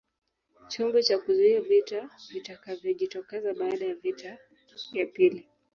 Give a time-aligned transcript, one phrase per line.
[0.69, 4.37] Chombo cha kuzuia vita vitakavyojitokeza baada ya vita
[4.93, 5.47] ya pili